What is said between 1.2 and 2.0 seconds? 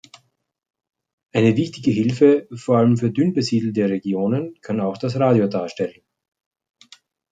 Eine wichtige